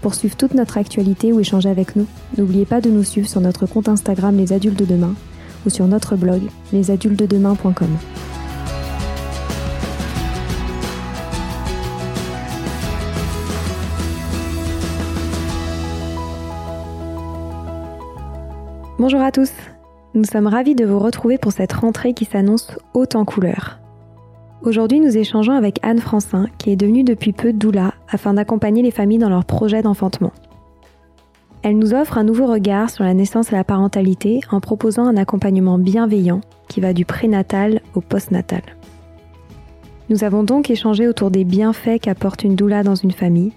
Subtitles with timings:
[0.00, 3.40] Pour suivre toute notre actualité ou échanger avec nous, n'oubliez pas de nous suivre sur
[3.40, 5.14] notre compte Instagram Les Adultes de Demain
[5.66, 7.88] ou sur notre blog lesadultesdedemain.com.
[19.00, 19.52] Bonjour à tous,
[20.14, 23.77] nous sommes ravis de vous retrouver pour cette rentrée qui s'annonce haute en couleurs.
[24.62, 28.90] Aujourd'hui, nous échangeons avec Anne Francin, qui est devenue depuis peu doula afin d'accompagner les
[28.90, 30.32] familles dans leurs projets d'enfantement.
[31.62, 35.16] Elle nous offre un nouveau regard sur la naissance et la parentalité en proposant un
[35.16, 38.62] accompagnement bienveillant qui va du prénatal au postnatal.
[40.10, 43.52] Nous avons donc échangé autour des bienfaits qu'apporte une doula dans une famille.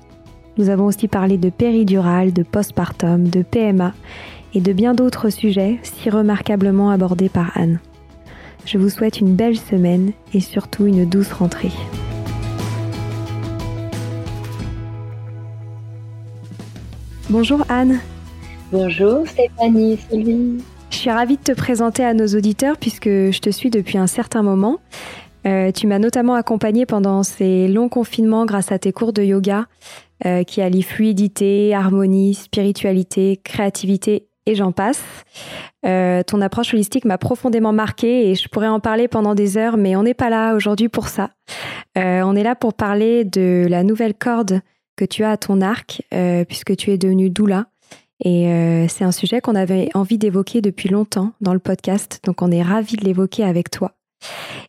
[0.58, 3.94] Nous avons aussi parlé de péridurale, de postpartum, de PMA
[4.54, 7.80] et de bien d'autres sujets si remarquablement abordés par Anne.
[8.66, 11.72] Je vous souhaite une belle semaine et surtout une douce rentrée.
[17.30, 18.00] Bonjour Anne.
[18.72, 20.64] Bonjour Stéphanie, Sylvie.
[20.90, 24.08] Je suis ravie de te présenter à nos auditeurs puisque je te suis depuis un
[24.08, 24.80] certain moment.
[25.48, 29.66] Euh, tu m'as notamment accompagnée pendant ces longs confinements grâce à tes cours de yoga
[30.26, 35.04] euh, qui allient fluidité, harmonie, spiritualité, créativité et j'en passe.
[35.86, 39.78] Euh, ton approche holistique m'a profondément marquée et je pourrais en parler pendant des heures,
[39.78, 41.32] mais on n'est pas là aujourd'hui pour ça.
[41.98, 44.62] Euh, on est là pour parler de la nouvelle corde
[44.96, 47.68] que tu as à ton arc, euh, puisque tu es devenue doula.
[48.24, 52.52] Et c'est un sujet qu'on avait envie d'évoquer depuis longtemps dans le podcast, donc on
[52.52, 53.94] est ravis de l'évoquer avec toi.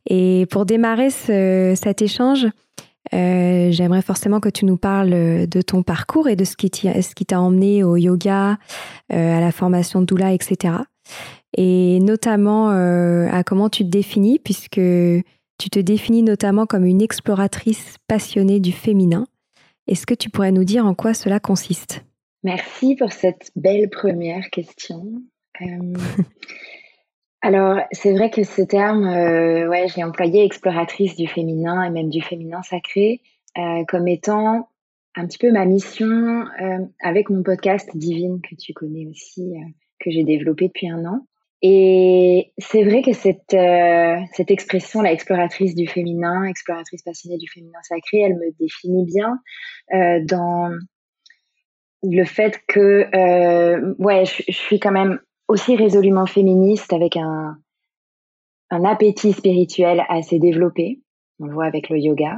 [0.08, 2.46] Et pour démarrer ce, cet échange,
[3.14, 7.40] euh, j'aimerais forcément que tu nous parles de ton parcours et de ce qui t'a
[7.40, 8.58] emmené au yoga,
[9.12, 10.74] euh, à la formation de doula, etc.
[11.56, 14.80] Et notamment euh, à comment tu te définis, puisque
[15.58, 19.26] tu te définis notamment comme une exploratrice passionnée du féminin.
[19.86, 22.04] Est-ce que tu pourrais nous dire en quoi cela consiste?
[22.44, 25.04] Merci pour cette belle première question.
[27.44, 31.90] Alors, c'est vrai que ce terme, euh, ouais, je l'ai employé exploratrice du féminin et
[31.90, 33.20] même du féminin sacré
[33.58, 34.68] euh, comme étant
[35.16, 39.54] un petit peu ma mission euh, avec mon podcast Divine que tu connais aussi,
[39.98, 41.26] que j'ai développé depuis un an.
[41.62, 43.56] Et c'est vrai que cette,
[44.34, 49.38] cette expression, la exploratrice du féminin, exploratrice passionnée du féminin sacré, elle me définit bien
[50.26, 50.72] dans
[52.02, 57.56] le fait que, ouais, je suis quand même aussi résolument féministe avec un,
[58.70, 61.00] un appétit spirituel assez développé.
[61.40, 62.36] On le voit avec le yoga.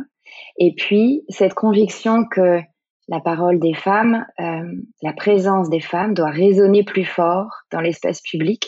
[0.59, 2.61] Et puis, cette conviction que
[3.09, 4.73] la parole des femmes, euh,
[5.03, 8.67] la présence des femmes doit résonner plus fort dans l'espace public.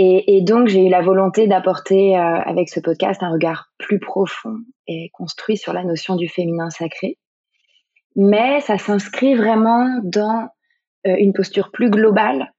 [0.00, 4.58] Et, donc, j'ai eu la volonté d'apporter euh, avec ce podcast un regard plus profond
[4.86, 7.18] et construit sur la notion du féminin sacré.
[8.14, 10.48] Mais ça s'inscrit vraiment dans
[11.06, 12.52] euh, une posture plus globale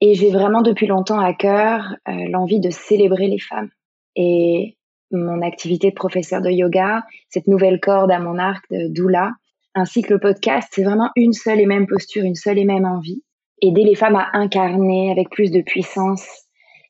[0.00, 3.70] et j'ai vraiment depuis longtemps à cœur euh, l'envie de célébrer les femmes.
[4.14, 4.76] Et
[5.10, 9.32] mon activité de professeur de yoga, cette nouvelle corde à mon arc de doula,
[9.74, 12.84] ainsi que le podcast, c'est vraiment une seule et même posture, une seule et même
[12.84, 13.22] envie.
[13.62, 16.26] Aider les femmes à incarner avec plus de puissance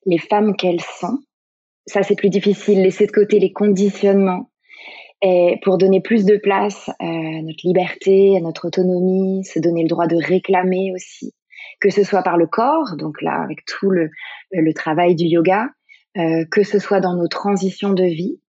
[0.04, 1.18] les femmes qu'elles sont.
[1.86, 2.82] Ça, c'est plus difficile.
[2.82, 4.50] Laisser de côté les conditionnements
[5.22, 9.88] et pour donner plus de place à notre liberté, à notre autonomie, se donner le
[9.88, 11.32] droit de réclamer aussi
[11.80, 14.10] que ce soit par le corps, donc là avec tout le,
[14.74, 15.68] travail du yoga,
[16.16, 18.40] euh, que ce soit dans nos transitions de vie,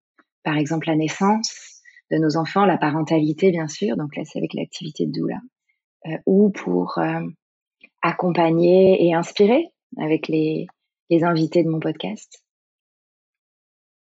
[0.42, 4.54] par exemple la naissance de nos enfants, la parentalité bien sûr, donc là c'est avec
[4.54, 5.38] l'activité de doula,
[6.06, 7.20] euh, ou pour euh,
[8.02, 9.66] accompagner et inspirer
[9.98, 10.66] avec les
[11.10, 12.42] invités de mon podcast.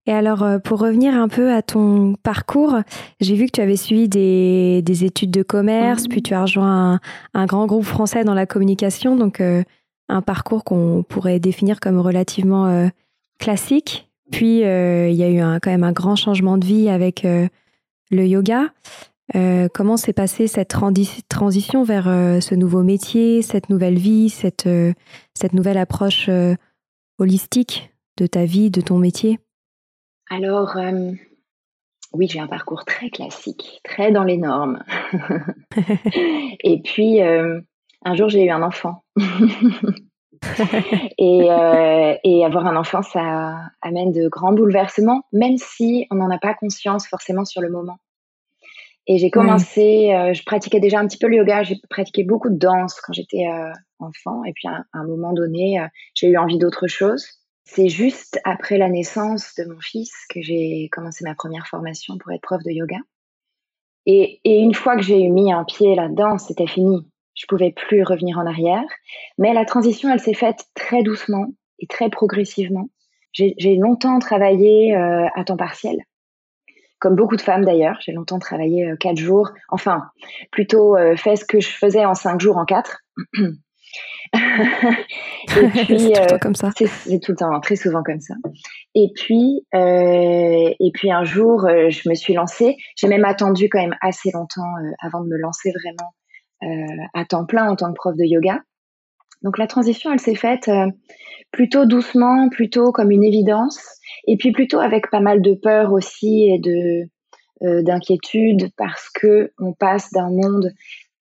[0.07, 2.77] Et alors, euh, pour revenir un peu à ton parcours,
[3.21, 6.99] j'ai vu que tu avais suivi des, des études de commerce, puis tu as rejoint
[7.35, 9.15] un, grand groupe français dans la communication.
[9.15, 9.63] Donc, euh,
[10.09, 12.91] un parcours qu'on pourrait définir comme relativement
[13.39, 14.11] classique.
[14.31, 18.27] Puis il y a eu un, quand même un grand changement de vie avec le
[18.27, 18.67] yoga.
[19.73, 20.69] comment s'est passée cette
[21.29, 22.05] transition vers
[22.43, 24.69] ce nouveau métier, cette nouvelle vie, cette,
[25.33, 26.29] cette nouvelle approche
[27.19, 29.39] holistique de ta vie, de ton métier?
[30.33, 30.77] Alors,
[32.15, 34.83] oui, j'ai un parcours très classique, très dans les normes.
[36.65, 39.05] et puis, un jour, j'ai eu un enfant.
[41.21, 46.39] Euh, et, avoir un enfant, ça amène de grands bouleversements, même si on n'en a
[46.39, 47.99] pas conscience forcément sur le moment.
[49.07, 52.51] Et j'ai commencé, euh, je pratiquais déjà un petit peu le yoga, j'ai pratiqué beaucoup
[52.51, 54.45] de danse quand j'étais euh, enfant.
[54.45, 55.81] Et puis à, un moment donné,
[56.15, 57.25] j'ai eu envie d'autre chose.
[57.65, 62.33] C'est juste après la naissance de mon fils que j'ai commencé ma première formation pour
[62.33, 62.99] être prof de yoga.
[64.07, 67.09] Et, une fois que j'ai mis un pied là-dedans, c'était fini.
[67.35, 68.85] Je pouvais plus revenir en arrière.
[69.39, 71.47] Mais la transition, elle s'est faite très doucement
[71.79, 72.89] et très progressivement.
[73.33, 75.97] J'ai longtemps travaillé euh, à temps partiel,
[76.99, 77.97] comme beaucoup de femmes d'ailleurs.
[78.01, 80.03] J'ai longtemps travaillé euh, quatre jours, enfin,
[80.51, 82.99] plutôt euh, fait ce que je faisais en cinq jours en quatre.
[85.57, 86.71] et puis, c'est tout le temps comme ça.
[86.77, 88.35] C'est tout le temps, très souvent comme ça.
[88.95, 92.77] Et puis, et puis un jour, je me suis lancée.
[92.97, 96.13] J'ai même attendu quand même assez longtemps avant de me lancer vraiment
[96.63, 98.61] euh, à temps plein en tant que prof de yoga.
[99.43, 100.87] Donc la transition, elle s'est faite euh,
[101.51, 103.81] plutôt doucement, plutôt comme une évidence,
[104.29, 107.09] et puis plutôt avec pas mal de peur aussi et de
[107.67, 110.73] euh, d'inquiétude parce que on passe d'un monde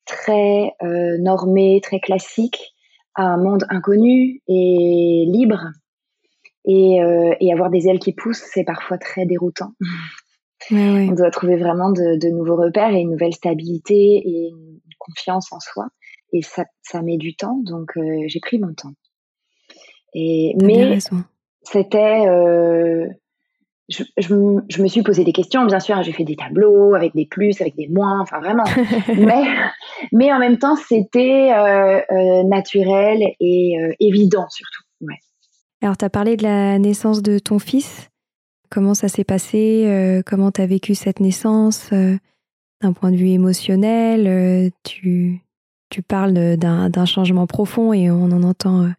[0.05, 0.75] très
[1.19, 2.70] normé, très classique
[3.15, 5.67] à un monde inconnu et libre.
[6.65, 6.99] Et,
[7.39, 9.73] et avoir des ailes qui poussent, c'est parfois très déroutant.
[10.69, 15.51] On doit trouver vraiment de, de, nouveaux repères et une nouvelle stabilité et une confiance
[15.51, 15.87] en soi.
[16.33, 18.93] Et ça, ça met du temps, donc euh, j'ai pris mon temps.
[20.13, 20.99] Et, mais
[21.63, 22.27] c'était.
[22.27, 23.07] Euh,
[23.91, 27.25] je, je, me suis posé des questions, bien sûr, j'ai fait des tableaux avec des
[27.25, 28.63] plus, avec des moins, enfin vraiment.
[29.07, 29.43] mais,
[30.11, 34.83] mais en même temps, c'était euh, naturel et évident surtout.
[35.01, 35.19] Ouais.
[35.81, 38.09] Alors, tu as parlé de la naissance de ton fils.
[38.69, 41.91] Comment ça s'est passé Comment tu as vécu cette naissance
[42.81, 45.41] d'un point de vue émotionnel, euh, tu,
[45.89, 48.89] tu parles d'un changement profond et on en entend euh,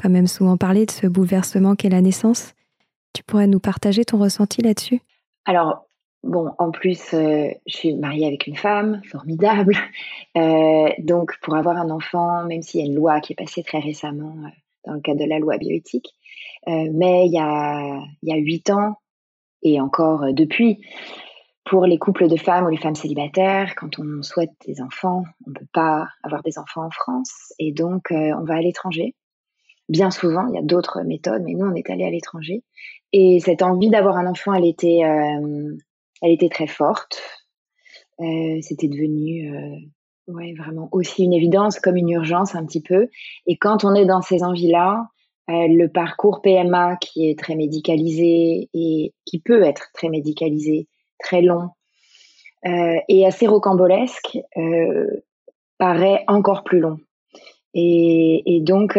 [0.00, 2.54] quand même souvent parler de ce bouleversement qu'est la naissance.
[3.12, 5.00] Tu pourrais nous partager ton ressenti là-dessus?
[5.44, 5.86] Alors,
[6.22, 9.76] bon, en plus, euh, je suis mariée avec une femme formidable.
[10.98, 13.80] donc, pour avoir un enfant, même s'il y a une loi qui est passée très
[13.80, 14.34] récemment
[14.86, 16.14] dans le cadre de la loi bioéthique,
[16.66, 18.96] mais il y a huit ans,
[19.62, 20.80] et encore depuis,
[21.64, 25.50] pour les couples de femmes ou les femmes célibataires, quand on souhaite des enfants, on
[25.50, 29.14] ne peut pas avoir des enfants en France et donc euh, on va à l'étranger.
[29.88, 32.62] Bien souvent, il y a d'autres méthodes, mais nous, on est allé à l'étranger.
[33.12, 35.76] Et cette envie d'avoir un enfant, elle était, euh,
[36.22, 37.22] elle était très forte.
[38.20, 43.08] Euh, C'était devenu euh, ouais, vraiment aussi une évidence, comme une urgence un petit peu.
[43.46, 45.06] Et quand on est dans ces envies-là,
[45.48, 50.88] le parcours PMA qui est très médicalisé et qui peut être très médicalisé,
[51.18, 51.70] très long
[52.64, 54.38] et assez rocambolesque
[55.76, 57.00] paraît encore plus long.
[57.74, 58.98] Et, donc,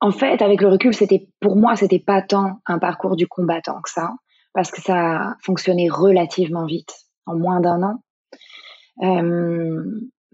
[0.00, 3.80] en fait, avec le recul, c'était pour moi, c'était pas tant un parcours du combattant
[3.82, 4.14] que ça,
[4.52, 6.94] parce que ça a fonctionné relativement vite,
[7.26, 8.02] en moins d'un an.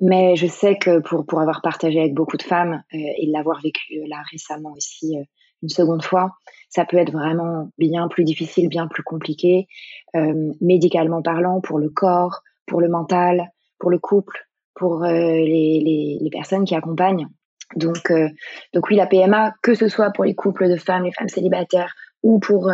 [0.00, 4.04] mais je sais que pour, pour avoir partagé avec beaucoup de femmes et l'avoir vécu
[4.06, 5.16] là récemment aussi
[5.62, 6.30] une seconde fois,
[6.68, 9.66] ça peut être vraiment bien plus difficile, bien plus compliqué,
[10.14, 16.18] euh, médicalement parlant, pour le corps, pour le mental, pour le couple, pour euh, les,
[16.20, 17.28] les, personnes qui accompagnent.
[17.75, 18.28] Donc, euh,
[18.73, 21.94] donc oui, la PMA, que ce soit pour les couples de femmes, les femmes célibataires,
[22.23, 22.70] ou pour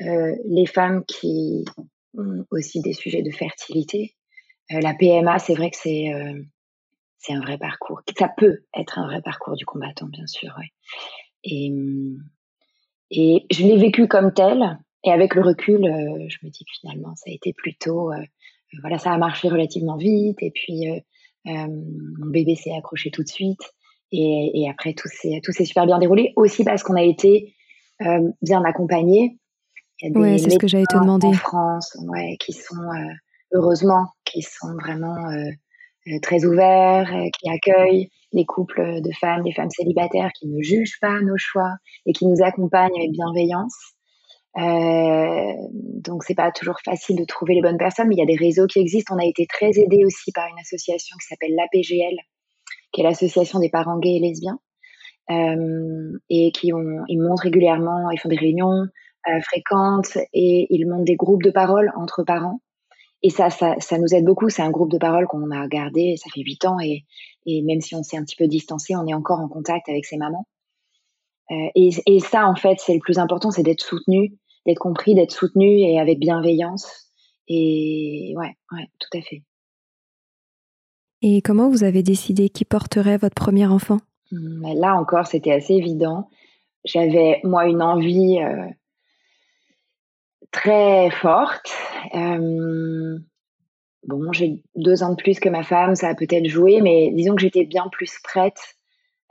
[0.00, 1.64] les femmes qui
[2.16, 4.14] ont aussi des sujets de fertilité,
[4.70, 6.12] la PMA, c'est vrai que c'est
[7.32, 8.02] un vrai parcours.
[8.16, 10.54] Ça peut être un vrai parcours du combattant, bien sûr.
[11.44, 11.72] Et,
[13.10, 14.78] et je l'ai vécu comme tel.
[15.04, 18.24] Et avec le recul, euh, je me dis que finalement, ça a été plutôt, euh,
[18.80, 20.38] voilà, ça a marché relativement vite.
[20.40, 20.98] Et puis, euh,
[21.46, 23.60] mon bébé s'est accroché tout de suite.
[24.12, 26.32] Et, et après, tout s'est, tout s'est super bien déroulé.
[26.36, 27.54] Aussi parce qu'on a été
[28.42, 29.38] bien accompagnés.
[30.02, 31.28] Oui, c'est ce que j'allais te demander.
[31.28, 32.76] En France, ouais, qui sont,
[33.52, 35.16] heureusement, qui sont vraiment
[36.22, 41.20] très ouverts, qui accueillent les couples de femmes, les femmes célibataires qui ne jugent pas
[41.20, 43.76] nos choix et qui nous accompagnent avec bienveillance.
[44.56, 48.26] Euh, donc c'est pas toujours facile de trouver les bonnes personnes, mais il y a
[48.26, 49.14] des réseaux qui existent.
[49.14, 52.16] On a été très aidés aussi par une association qui s'appelle l'APGL,
[52.94, 54.58] qui est l'association des parents gays et lesbiens,
[55.28, 58.86] et qui ont, ils montent régulièrement, ils font des réunions
[59.42, 62.60] fréquentes et ils montent des groupes de parole entre parents.
[63.22, 64.50] Et ça, ça, ça nous aide beaucoup.
[64.50, 67.04] C'est un groupe de parole qu'on a gardé, ça fait huit ans, et,
[67.46, 70.04] et même si on s'est un petit peu distancé, on est encore en contact avec
[70.04, 70.46] ces mamans.
[71.50, 74.34] Euh, et, et, ça, en fait, c'est le plus important, c'est d'être soutenu,
[74.66, 77.10] d'être compris, d'être soutenu et avec bienveillance.
[77.48, 79.42] Et ouais, ouais, tout à fait.
[81.26, 83.96] Et comment vous avez décidé qui porterait votre premier enfant?
[84.30, 86.28] Mmh, Là encore, c'était assez évident.
[86.84, 88.68] J'avais, moi, une envie euh,
[90.50, 91.72] très forte.
[92.14, 93.18] Euh,
[94.06, 97.34] bon, j'ai deux ans de plus que ma femme, ça a peut-être joué, mais disons
[97.34, 98.60] que j'étais bien plus prête.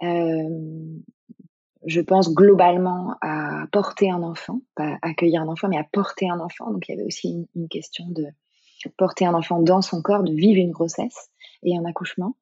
[0.01, 0.49] Euh,
[1.85, 6.39] je pense globalement à porter un enfant, pas accueillir un enfant, mais à porter un
[6.39, 6.71] enfant.
[6.71, 8.25] Donc il y avait aussi une, question de
[8.97, 11.29] porter un enfant dans son corps, de vivre une grossesse
[11.63, 12.35] et un accouchement.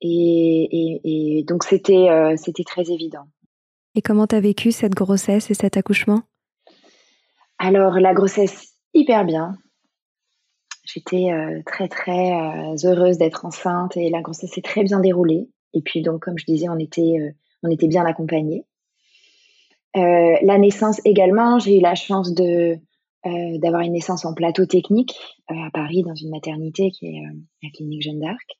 [0.00, 3.26] Et, donc c'était euh, c'était très évident.
[3.94, 6.22] Et comment tu as vécu cette grossesse et cet accouchement?
[7.58, 9.56] Alors, la grossesse, hyper bien.
[10.84, 15.48] J'étais euh, très, très euh, heureuse d'être enceinte et la grossesse s'est très bien déroulée.
[15.74, 18.64] Et puis, donc, comme je disais, on était, on était bien accompagnés.
[19.94, 22.78] la naissance également, j'ai eu la chance de,
[23.24, 25.14] d'avoir une naissance en plateau technique
[25.48, 27.22] à Paris, dans une maternité qui est
[27.62, 28.58] la clinique Jeanne d'Arc.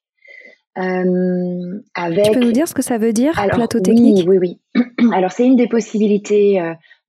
[0.79, 2.25] Avec...
[2.25, 4.29] Tu peux nous dire ce que ça veut dire, plateau technique?
[4.29, 4.85] Oui, oui, oui.
[5.13, 6.61] Alors, c'est une des possibilités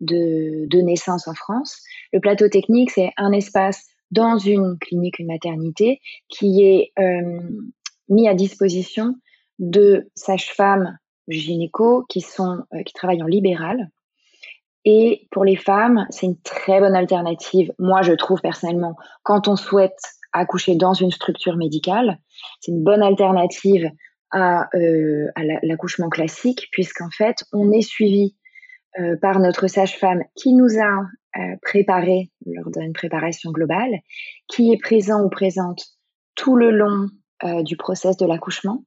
[0.02, 1.82] de, naissance en France.
[2.14, 7.40] Le plateau technique, c'est un espace dans une clinique, une maternité, qui est euh,
[8.10, 9.16] mis à disposition
[9.60, 10.98] de sages-femmes
[11.28, 13.90] gynéco qui sont euh, qui travaillent en libéral.
[14.86, 17.72] Et pour les femmes, c'est une très bonne alternative.
[17.78, 20.00] Moi, je trouve personnellement, quand on souhaite
[20.34, 22.20] accoucher dans une structure médicale,
[22.60, 23.90] c'est une bonne alternative
[24.32, 28.36] à, euh, à l'accouchement classique, puisqu'en fait, on est suivi
[29.00, 31.06] euh, par notre sage-femme qui nous a
[31.38, 34.00] euh, préparé lors d'une préparation globale,
[34.48, 35.84] qui est présent ou présente
[36.34, 37.08] tout le long
[37.44, 38.84] euh, du process de l'accouchement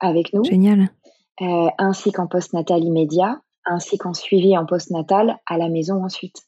[0.00, 0.42] avec nous.
[0.44, 0.88] Génial.
[1.78, 6.42] ainsi qu'en post-natal immédiat, ainsi qu'en suivi en post-natal à la maison ensuite.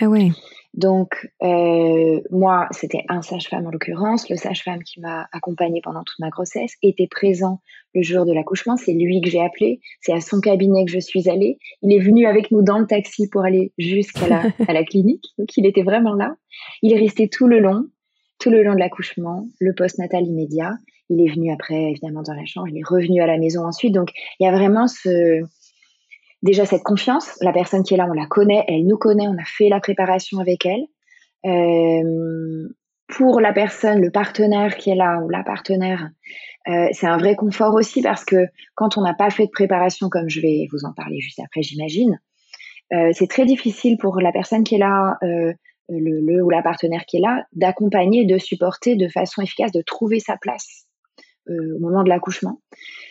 [0.00, 0.30] Ah ouais.
[0.74, 4.28] Donc, euh, moi, c'était un sage-femme en l'occurrence.
[4.30, 7.60] Le sage-femme qui m'a accompagnée pendant toute ma grossesse était présent
[7.94, 8.76] le jour de l'accouchement.
[8.76, 9.80] C'est lui que j'ai appelé.
[10.00, 11.58] C'est à son cabinet que je suis allée.
[11.82, 15.24] Il est venu avec nous dans le taxi pour aller jusqu'à la, à la clinique.
[15.38, 16.36] Donc, il était vraiment là.
[16.82, 17.86] Il est resté tout le long,
[18.38, 20.74] tout le long de l'accouchement, le post-natal immédiat.
[21.08, 22.68] Il est venu après, évidemment, dans la chambre.
[22.68, 23.92] Il est revenu à la maison ensuite.
[23.92, 25.42] Donc, il y a vraiment ce,
[26.42, 27.36] déjà cette confiance.
[27.40, 29.80] La personne qui est là, on la connaît, elle nous connaît, on a fait la
[29.80, 30.84] préparation avec elle.
[31.46, 32.68] Euh,
[33.08, 36.10] pour la personne, le partenaire qui est là ou la partenaire,
[36.68, 40.08] euh, c'est un vrai confort aussi parce que quand on n'a pas fait de préparation,
[40.08, 42.20] comme je vais vous en parler juste après, j'imagine,
[42.92, 45.54] euh, c'est très difficile pour la personne qui est là, le,
[45.88, 50.20] le, ou la partenaire qui est là, d'accompagner, de supporter de façon efficace, de trouver
[50.20, 50.86] sa place
[51.48, 52.60] au moment de l'accouchement.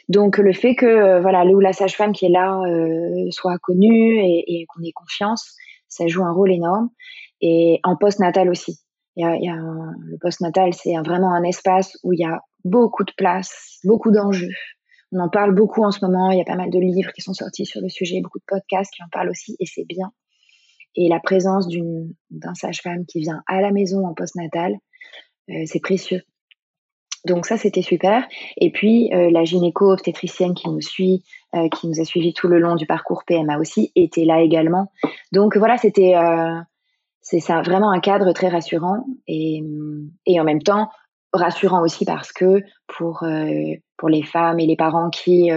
[0.10, 3.58] Donc le fait que euh, voilà le ou la sage-femme qui est là euh, soit
[3.60, 5.56] connue et, qu'on ait confiance,
[5.88, 6.90] ça joue un rôle énorme.
[7.42, 8.80] Et en post-natal aussi.
[9.16, 13.12] Il y a, le post-natal, c'est vraiment un espace où il y a beaucoup de
[13.18, 14.52] place, beaucoup d'enjeux.
[15.12, 16.32] On en parle beaucoup en ce moment.
[16.32, 18.46] Il y a pas mal de livres qui sont sortis sur le sujet, beaucoup de
[18.48, 20.12] podcasts qui en parlent aussi, et c'est bien.
[20.96, 21.68] Et la présence
[22.30, 24.76] d'un sage-femme qui vient à la maison en post-natal,
[25.50, 26.22] euh, c'est précieux.
[27.26, 28.26] Donc ça, c'était super.
[28.58, 31.24] Et puis, euh, la gynéco-obstétricienne qui nous suit,
[31.56, 34.92] euh, qui nous a suivi tout le long du parcours PMA aussi, était là également.
[35.32, 36.60] Donc voilà, c'était euh,
[37.64, 39.62] vraiment un cadre très rassurant et,
[40.26, 40.90] et en même temps
[41.32, 43.24] rassurant aussi parce que pour,
[43.98, 45.52] pour les femmes et les parents qui...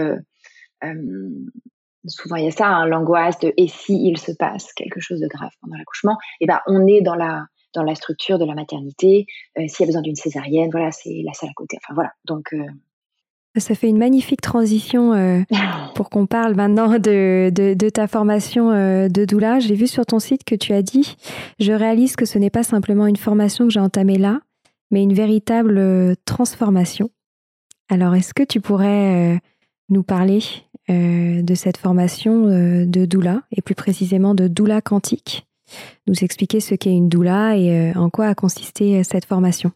[2.05, 5.19] souvent il y a ça, hein, l'angoisse de et si il se passe quelque chose
[5.19, 8.53] de grave pendant l'accouchement, eh ben on est dans la dans la structure de la
[8.53, 9.25] maternité.
[9.57, 11.77] Euh, s'il y a besoin d'une césarienne, voilà, c'est la salle à côté.
[11.83, 12.11] Enfin voilà.
[12.25, 12.65] Donc euh,
[13.57, 15.41] ça fait une magnifique transition euh,
[15.95, 19.59] pour qu'on parle maintenant de, de, ta formation de doula.
[19.59, 21.15] J'ai vu sur ton site que tu as dit,
[21.59, 24.39] je réalise que ce n'est pas simplement une formation que j'ai entamée là,
[24.91, 27.09] mais une véritable transformation.
[27.89, 29.39] Alors, est-ce que tu pourrais
[29.89, 30.39] nous parler
[30.89, 35.45] de cette formation de doula, et plus précisément de doula quantique?
[36.07, 39.71] Nous expliquer ce qu'est une doula et euh, en quoi a consisté euh, cette formation.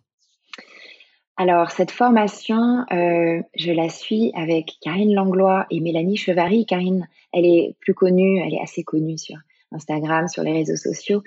[1.38, 6.66] Alors, cette formation, euh, je la suis avec Karine Langlois et Mélanie Chevary.
[6.66, 9.38] Karine, elle est plus connue, elle est assez connue sur
[9.72, 11.22] Instagram, sur les réseaux sociaux,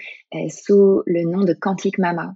[0.49, 2.35] sous le nom de Quantique Mama.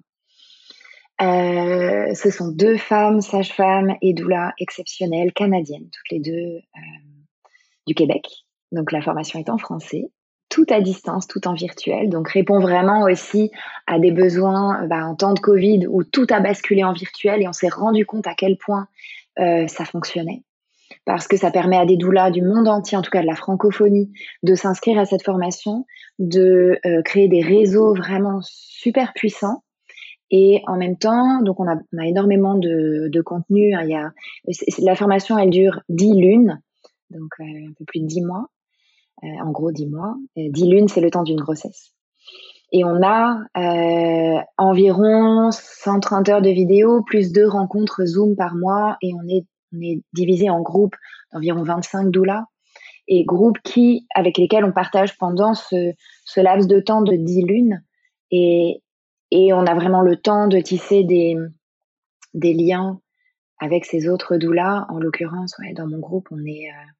[1.18, 6.60] ce sont deux femmes, sages-femmes et doula exceptionnelles, canadiennes, toutes les deux
[7.86, 8.44] du Québec.
[8.72, 10.10] Donc la formation est en français,
[10.54, 12.08] tout à distance, tout en virtuel.
[12.08, 13.50] Donc répond vraiment aussi
[13.88, 17.48] à des besoins bah, en temps de Covid où tout a basculé en virtuel et
[17.48, 18.86] on s'est rendu compte à quel point
[19.40, 20.44] euh, ça fonctionnait.
[21.06, 23.34] Parce que ça permet à des doulas du monde entier, en tout cas de la
[23.34, 24.12] francophonie,
[24.44, 25.86] de s'inscrire à cette formation,
[26.20, 29.64] de euh, créer des réseaux vraiment super puissants
[30.30, 33.74] et en même temps, donc on a, énormément de, contenu.
[33.74, 33.82] Hein.
[33.86, 34.12] Y a,
[34.78, 36.60] la formation, elle dure 10 lunes,
[37.10, 38.46] donc euh, un peu plus de 10 mois.
[39.22, 40.16] Euh, en gros, 10 mois.
[40.36, 41.94] 10 lunes, c'est le temps d'une grossesse.
[42.72, 48.96] Et on a euh, environ 130 heures de vidéo, plus deux rencontres Zoom par mois.
[49.00, 49.44] Et on est,
[50.12, 50.94] divisé en groupes
[51.32, 52.44] d'environ 25 doulas.
[53.08, 55.92] Et groupes qui, avec lesquels on partage pendant ce,
[56.24, 57.82] ce laps de temps de 10 lunes.
[58.30, 58.82] Et,
[59.30, 61.36] et on a vraiment le temps de tisser des,
[62.34, 63.00] des liens
[63.60, 64.86] avec ces autres doulas.
[64.88, 66.90] En l'occurrence, ouais, dans mon groupe, on, est, euh,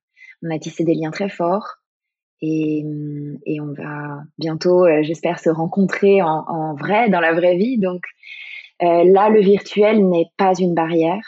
[0.42, 1.78] on a tissé des liens très forts.
[2.47, 7.79] Et, on va bientôt, euh, j'espère, se rencontrer en, vrai, dans la vraie vie.
[7.79, 8.03] Donc
[8.83, 11.23] euh, là, le virtuel n'est pas une barrière.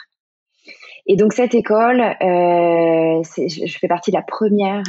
[1.07, 4.83] Et donc cette école, euh, je fais partie de la première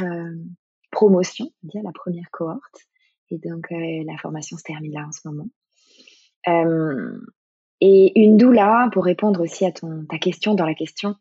[0.91, 2.87] promotion, dire la première cohorte.
[3.31, 5.47] Et donc la formation se termine là en ce moment.
[7.81, 11.15] Et une doula, pour répondre aussi à ton, ta question dans la question,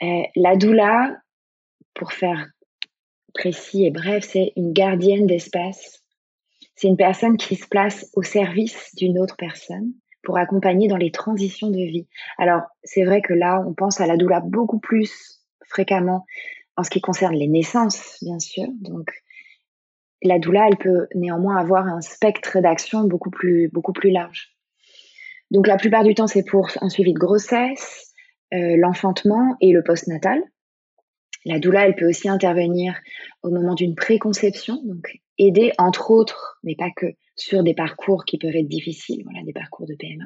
[0.00, 1.16] la doula,
[1.94, 2.51] pour faire
[3.34, 6.02] précis et bref, c'est une gardienne d'espace.
[6.74, 11.10] C'est une personne qui se place au service d'une autre personne pour accompagner dans les
[11.10, 12.06] transitions de vie.
[12.38, 16.24] Alors, c'est vrai que là, on pense à la doula beaucoup plus fréquemment
[16.76, 18.66] en ce qui concerne les naissances, bien sûr.
[18.80, 19.10] Donc,
[20.22, 24.52] la doula, elle peut néanmoins avoir un spectre d'action beaucoup plus, beaucoup plus large.
[25.50, 28.12] Donc la plupart du temps, c'est pour un suivi de grossesse,
[28.54, 30.42] euh, l'enfantement et le postnatal.
[31.44, 33.00] La doula, elle peut aussi intervenir
[33.42, 38.38] au moment d'une préconception, donc aider entre autres, mais pas que, sur des parcours qui
[38.38, 40.24] peuvent être difficiles, voilà, des parcours de PMA.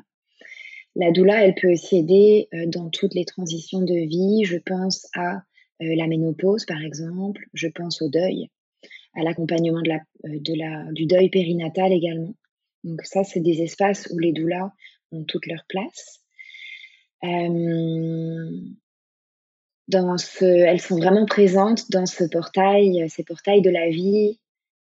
[0.95, 4.45] La doula, elle peut aussi aider euh, dans toutes les transitions de vie.
[4.45, 5.43] Je pense à
[5.83, 7.45] euh, la ménopause, par exemple.
[7.53, 8.49] Je pense au deuil
[9.15, 9.83] à l'accompagnement
[10.25, 12.35] euh, du deuil périnatal également.
[12.85, 14.73] Donc ça, c'est des espaces où les doulas
[15.13, 16.23] ont toute leur place.
[19.89, 24.39] Dans ce, elles sont vraiment présentes dans ce portail, ces portails de la vie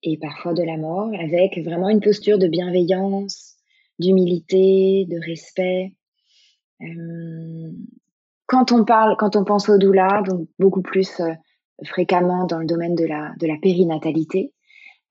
[0.04, 3.56] et parfois de la mort, avec vraiment une posture de bienveillance,
[4.00, 5.94] d'humilité, de respect.
[6.82, 7.72] Euh,
[8.46, 11.34] quand on parle, quand on pense au doula, donc beaucoup plus euh,
[11.84, 14.54] fréquemment dans le domaine de la, de la périnatalité.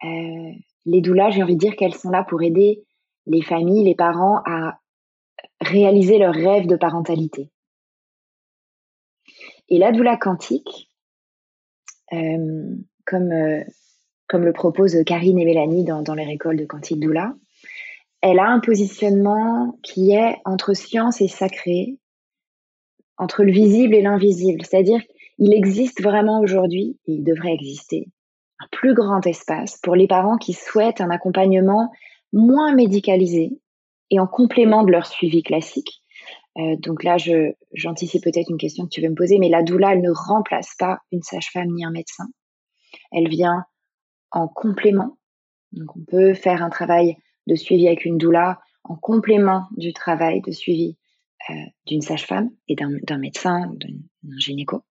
[0.04, 0.52] Euh,
[0.84, 2.84] les doulas, j'ai envie de dire qu'elles sont là pour aider
[3.26, 4.78] les familles, les parents à
[5.60, 7.50] réaliser leur rêve de parentalité.
[9.68, 10.90] Et la doula quantique,
[12.12, 13.64] euh, comme, euh,
[14.28, 17.34] comme le proposent Karine et Mélanie dans, dans leur école de quantique doula,
[18.20, 21.98] elle a un positionnement qui est entre science et sacré,
[23.18, 24.64] entre le visible et l'invisible.
[24.64, 25.00] C'est-à-dire
[25.38, 28.08] il existe vraiment aujourd'hui, et il devrait exister,
[28.58, 31.92] un plus grand espace pour les parents qui souhaitent un accompagnement
[32.32, 33.58] moins médicalisé
[34.10, 36.02] et en complément de leur suivi classique.
[36.58, 39.62] Euh, donc là, je, j'anticipe peut-être une question que tu veux me poser, mais la
[39.62, 42.26] doula, elle ne remplace pas une sage-femme ni un médecin.
[43.12, 43.64] Elle vient
[44.30, 45.18] en complément.
[45.72, 47.16] Donc on peut faire un travail
[47.46, 50.96] de suivi avec une doula en complément du travail de suivi
[51.50, 51.54] euh,
[51.86, 54.82] d'une sage-femme et d'un, médecin d'un gynéco.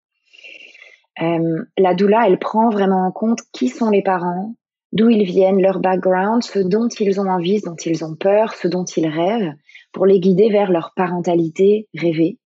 [1.22, 4.56] Euh, la doula, elle prend vraiment en compte qui sont les parents,
[4.92, 8.54] d'où ils viennent, leur background, ce dont ils ont envie, ce dont ils ont peur,
[8.54, 9.54] ce dont ils rêvent,
[9.96, 12.38] pour les guider vers leur parentalité rêvée.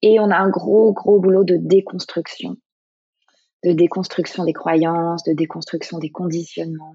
[0.00, 2.56] Et on a un gros, gros boulot de déconstruction,
[3.64, 6.94] de déconstruction des croyances, de déconstruction des conditionnements.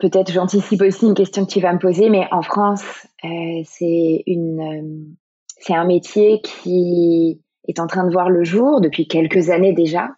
[0.00, 2.84] Peut-être j'anticipe aussi une question que tu vas me poser, mais en France,
[3.24, 5.16] euh, c'est une, euh,
[5.60, 10.10] c'est un métier qui est en train de voir le jour depuis quelques années déjà,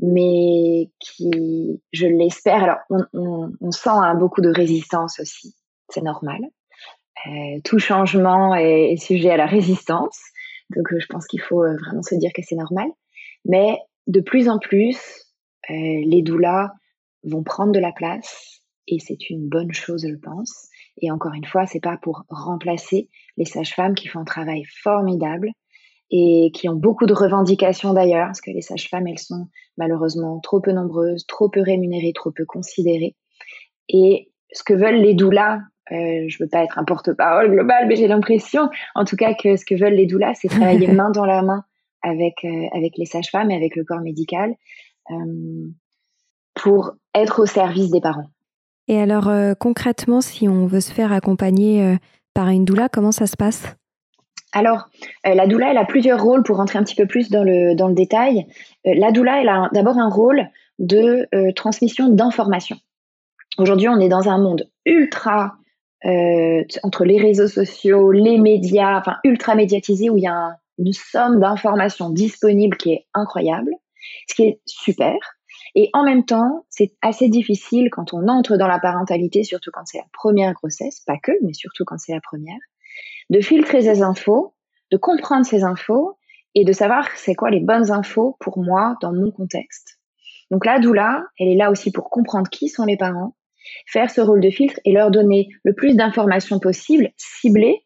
[0.00, 2.78] mais qui, je l'espère, alors
[3.12, 5.54] on, sent hein, beaucoup de résistance aussi,
[5.90, 6.40] c'est normal.
[7.26, 10.18] Euh, tout changement est, sujet à la résistance,
[10.74, 12.88] donc euh, je pense qu'il faut euh, vraiment se dire que c'est normal.
[13.44, 14.98] Mais de plus en plus,
[15.68, 16.70] les doulas
[17.24, 20.68] vont prendre de la place et c'est une bonne chose, je pense.
[21.02, 25.50] Et encore une fois, c'est pas pour remplacer les sages-femmes qui font un travail formidable,
[26.10, 30.60] et qui ont beaucoup de revendications d'ailleurs, parce que les sages-femmes, elles sont malheureusement trop
[30.60, 33.16] peu nombreuses, trop peu rémunérées, trop peu considérées.
[33.88, 35.58] Et ce que veulent les doulas,
[35.92, 39.56] euh, je veux pas être un porte-parole global, mais j'ai l'impression, en tout cas, que
[39.56, 41.64] ce que veulent les doulas, c'est travailler main dans la main
[42.02, 44.54] avec euh, avec les sages-femmes et avec le corps médical.
[45.10, 45.68] Euh,
[46.54, 48.30] pour être au service des parents.
[48.88, 51.96] Et alors concrètement, si on veut se faire accompagner
[52.32, 53.76] par une doula, comment ça se passe?
[54.54, 54.88] Alors,
[55.22, 57.88] la doula, elle a plusieurs rôles pour rentrer un petit peu plus dans le, dans
[57.88, 58.46] le détail.
[58.86, 62.78] la doula, elle a d'abord un rôle de transmission d'informations.
[63.58, 65.58] Aujourd'hui, on est dans un monde ultra
[66.04, 70.92] euh, entre les réseaux sociaux, les médias, enfin ultra médiatisés, où il y a une
[70.92, 73.70] somme d'informations disponibles qui est incroyable,
[74.28, 75.16] ce qui est super.
[75.74, 79.84] Et en même temps, c'est assez difficile quand on entre dans la parentalité, surtout quand
[79.84, 82.58] c'est la première grossesse, pas que, mais surtout quand c'est la première,
[83.30, 84.54] de filtrer ces infos,
[84.90, 86.18] de comprendre ces infos
[86.54, 89.98] et de savoir c'est quoi les bonnes infos pour moi dans mon contexte.
[90.50, 93.34] Donc la doula, elle est là aussi pour comprendre qui sont les parents,
[93.86, 97.84] faire ce rôle de filtre et leur donner le plus d'informations possible, ciblées,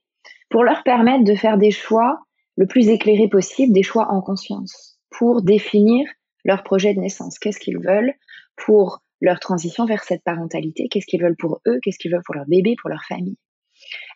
[0.49, 2.19] pour leur permettre de faire des choix
[2.57, 6.07] le plus éclairés possible, des choix en conscience, pour définir
[6.45, 7.39] leur projet de naissance.
[7.39, 8.15] Qu'est-ce qu'ils veulent
[8.57, 10.89] pour leur transition vers cette parentalité?
[10.91, 11.79] Qu'est-ce qu'ils veulent pour eux?
[11.83, 13.37] Qu'est-ce qu'ils veulent pour leur bébé, pour leur famille?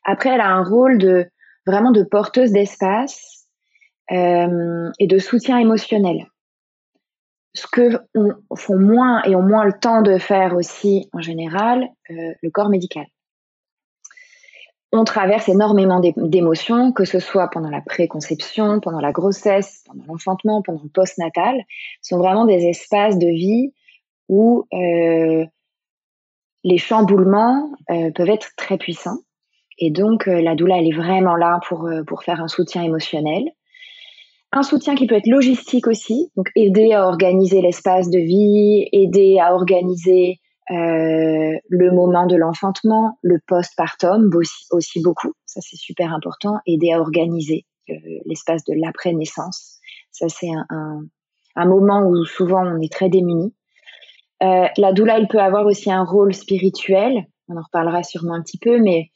[0.05, 1.27] Après, elle a un rôle de
[1.67, 3.47] vraiment de porteuse d'espace
[4.11, 6.27] euh, et de soutien émotionnel
[7.55, 8.01] ce que
[8.57, 12.69] font moins et ont moins le temps de faire aussi en général euh, le corps
[12.69, 13.07] médical.
[14.93, 20.63] On traverse énormément d'émotions, que ce soit pendant la préconception, pendant la grossesse, pendant l'enfantement,
[20.63, 21.65] pendant le postnatal.
[22.01, 23.73] Ce sont vraiment des espaces de vie
[24.29, 25.45] où euh,
[26.63, 29.19] les chamboulements euh, peuvent être très puissants.
[29.79, 33.51] Et donc, la doula, elle est vraiment là pour, pour faire un soutien émotionnel.
[34.57, 39.41] Un soutien qui peut être logistique aussi, donc aider à organiser l'espace de vie, aider
[39.41, 40.39] à organiser
[40.71, 46.93] euh, le moment de l'enfantement, le postpartum aussi, aussi beaucoup, ça c'est super important, aider
[46.93, 47.95] à organiser euh,
[48.27, 49.81] l'espace de l'après-naissance.
[50.13, 53.53] Ça c'est un, moment où souvent on est très démuni.
[54.45, 58.43] Euh, la doula, elle peut avoir aussi un rôle spirituel, on en reparlera sûrement un
[58.43, 59.11] petit peu, mais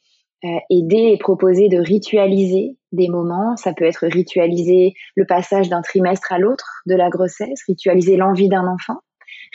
[0.69, 3.55] aider et proposer de ritualiser des moments.
[3.57, 8.49] Ça peut être ritualiser le passage d'un trimestre à l'autre de la grossesse, ritualiser l'envie
[8.49, 8.99] d'un enfant,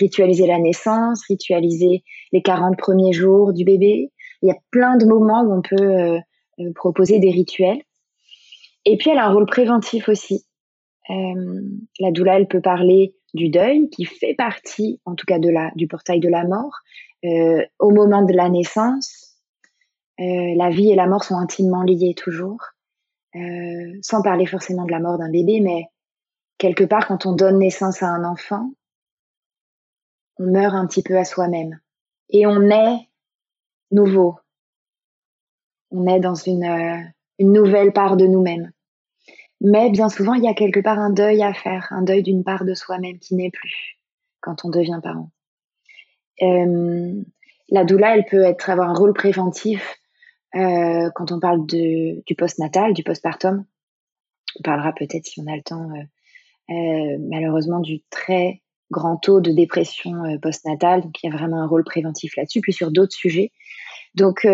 [0.00, 4.10] ritualiser la naissance, ritualiser les 40 premiers jours du bébé.
[4.42, 6.18] Il y a plein de moments où on peut euh,
[6.60, 7.82] euh, proposer des rituels.
[8.84, 10.44] Et puis elle a un rôle préventif aussi.
[11.10, 11.60] Euh,
[12.00, 15.70] la doula, elle peut parler du deuil qui fait partie, en tout cas de la,
[15.74, 16.72] du portail de la mort,
[17.24, 19.36] euh, au moment de la naissance,
[20.20, 22.60] euh, la vie et la mort sont intimement liées toujours,
[23.36, 25.88] euh, sans parler forcément de la mort d'un bébé, mais
[26.58, 28.70] quelque part, quand on donne naissance à un enfant,
[30.38, 31.80] on meurt un petit peu à soi-même
[32.30, 33.08] et on est
[33.90, 34.38] nouveau.
[35.90, 36.98] On est dans une, euh,
[37.40, 38.72] nouvelle part de nous-mêmes.
[39.60, 42.44] Mais bien souvent, il y a quelque part un deuil à faire, un deuil d'une
[42.44, 43.98] part de soi-même qui n'est plus
[44.40, 45.30] quand on devient parent.
[46.42, 47.22] Euh,
[47.70, 50.00] la doula, elle peut être avoir un rôle préventif
[50.56, 53.64] euh, quand on parle du post-natal, du postpartum,
[54.58, 59.40] on parlera peut-être si on a le temps, euh, euh, malheureusement, du très grand taux
[59.40, 61.02] de dépression postnatale.
[61.02, 63.50] Donc, il y a vraiment un rôle préventif là-dessus, puis sur d'autres sujets.
[64.14, 64.46] Donc,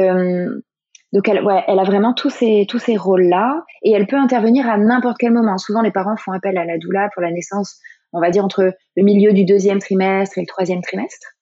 [1.13, 4.69] donc elle, ouais, elle a vraiment tous ces, tous ces rôles-là et elle peut intervenir
[4.71, 5.59] à n'importe quel moment.
[5.59, 7.81] Souvent, les parents font appel à la doula pour la naissance,
[8.13, 11.35] on va dire, entre le milieu du deuxième trimestre et le troisième trimestre.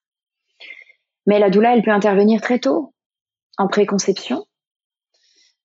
[1.26, 2.94] Mais la doula, elle peut intervenir très tôt,
[3.58, 4.47] en préconception.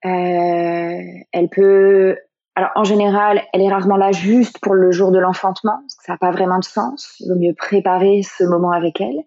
[0.05, 2.17] Euh, elle peut,
[2.55, 6.17] alors en général, elle est rarement là juste pour le jour de l'enfantement, ça n'a
[6.17, 7.15] pas vraiment de sens.
[7.19, 9.23] Il vaut mieux préparer ce moment avec elle.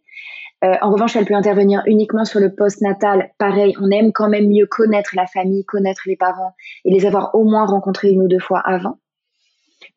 [0.65, 3.31] Euh, en revanche, elle peut intervenir uniquement sur le post-natal.
[3.39, 7.35] Pareil, on aime quand même mieux connaître la famille, connaître les parents et les avoir
[7.35, 8.99] au moins rencontrés une ou deux fois avant.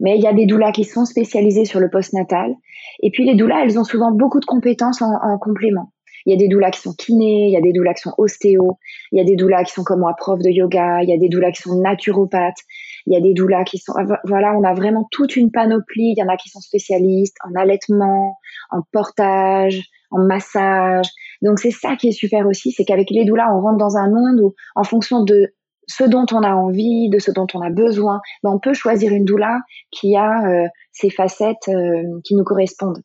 [0.02, 2.54] Mais il y a des doulas qui sont spécialisées sur le post-natal.
[3.02, 5.92] Et puis les doulas, elles ont souvent beaucoup de compétences en, en complément.
[6.26, 8.14] Il y a des doulas qui sont kinés, il y a des doulas qui sont
[8.18, 8.78] ostéo,
[9.12, 11.18] il y a des doulas qui sont comme moi prof de yoga, il y a
[11.18, 12.60] des doulas qui sont naturopathes,
[13.06, 13.94] il y a des doulas qui sont
[14.26, 17.60] voilà, on a vraiment toute une panoplie, il y en a qui sont spécialistes en
[17.60, 18.38] allaitement,
[18.72, 21.08] en portage, en massage.
[21.42, 24.10] Donc c'est ça qui est super aussi, c'est qu'avec les doulas, on rentre dans un
[24.10, 25.54] monde où en fonction de
[25.90, 29.12] ce dont on a envie, de ce dont on a besoin, ben on peut choisir
[29.12, 29.60] une doula
[29.92, 33.02] qui a euh, ces facettes euh, qui nous correspondent.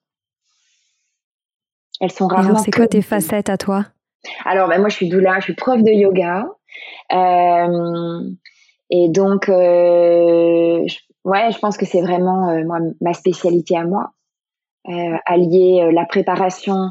[2.00, 2.59] Elles sont rarement.
[2.59, 3.87] C'est quoi tes facettes à toi?
[4.44, 6.46] Alors, ben, moi, je suis doula, je suis prof de yoga.
[7.12, 8.30] Euh,
[8.90, 13.85] et donc, euh, je, ouais, je pense que c'est vraiment euh, moi, ma spécialité à
[13.85, 14.12] moi.
[15.26, 16.90] allier la préparation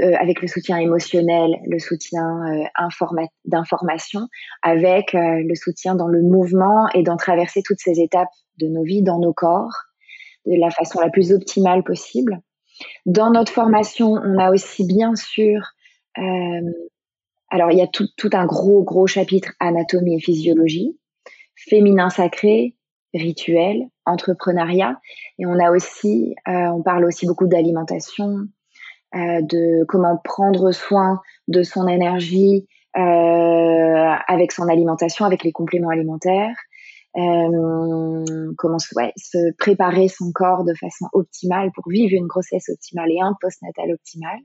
[0.00, 2.24] avec le soutien émotionnel, le soutien
[3.44, 4.28] d'information,
[4.62, 9.02] avec le soutien dans le mouvement et d'en traverser toutes ces étapes de nos vies
[9.02, 9.72] dans nos corps
[10.46, 12.40] de la façon la plus optimale possible.
[13.06, 15.72] Dans notre formation, on a aussi bien sûr,
[16.18, 16.72] euh,
[17.50, 20.98] alors il y a tout, un gros, gros chapitre anatomie et physiologie,
[21.56, 22.76] féminin sacré,
[23.14, 25.00] rituel, entrepreneuriat,
[25.38, 28.46] et on a aussi, euh, on parle aussi beaucoup d'alimentation,
[29.14, 36.56] euh, de comment prendre soin de son énergie avec son alimentation, avec les compléments alimentaires.
[37.18, 43.10] Euh, comment ouais, se préparer son corps de façon optimale pour vivre une grossesse optimale
[43.10, 44.38] et un postnatal optimal.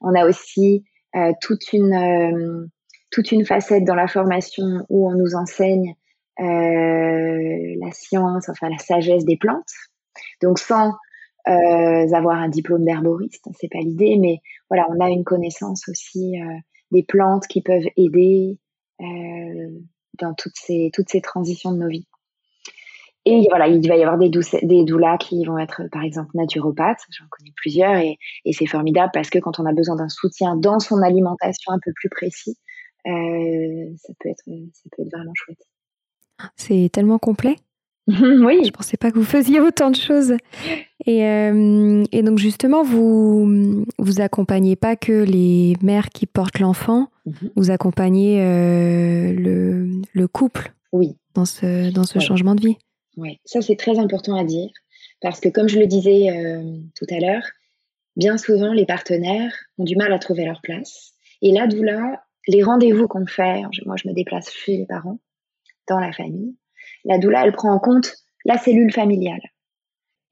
[0.00, 2.66] On a aussi euh, toute une euh,
[3.10, 5.94] toute une facette dans la formation où on nous enseigne
[6.40, 9.72] euh, la science, enfin la sagesse des plantes.
[10.42, 10.92] Donc sans
[11.48, 14.38] euh, avoir un diplôme d'herboriste, c'est pas l'idée, mais
[14.70, 16.58] voilà, on a une connaissance aussi euh,
[16.92, 18.58] des plantes qui peuvent aider
[20.18, 22.06] dans toutes ces toutes ces transitions de nos vies.
[23.28, 24.30] Et voilà, il va y avoir des,
[24.62, 27.00] des doulas qui vont être, par exemple, naturopathes.
[27.10, 30.54] J'en connais plusieurs et, et c'est formidable parce que quand on a besoin d'un soutien
[30.54, 32.56] dans son alimentation un peu plus précis,
[33.06, 35.58] euh, ça, peut être, ça peut être vraiment chouette.
[36.54, 37.56] C'est tellement complet.
[38.06, 38.64] oui.
[38.64, 40.34] Je pensais pas que vous faisiez autant de choses.
[41.04, 47.10] Et, euh, et donc justement, vous vous accompagnez pas que les mères qui portent l'enfant,
[47.26, 47.50] -hmm.
[47.56, 50.72] vous accompagnez euh, le, le, couple.
[50.92, 51.16] Oui.
[51.34, 52.24] Dans ce dans ce ouais.
[52.24, 52.76] changement de vie?
[53.16, 54.70] Oui, ça c'est très important à dire
[55.20, 57.44] parce que comme je le disais euh, tout à l'heure,
[58.16, 61.12] bien souvent les partenaires ont du mal à trouver leur place.
[61.42, 65.18] Et là, d'où là, les rendez-vous qu'on fait, moi je me déplace chez les parents,
[65.88, 66.56] dans la famille,
[67.04, 69.40] la doula, elle prend en compte la cellule familiale.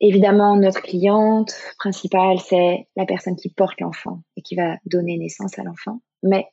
[0.00, 5.58] Évidemment, notre cliente principale, c'est la personne qui porte l'enfant et qui va donner naissance
[5.58, 6.00] à l'enfant.
[6.22, 6.46] Mais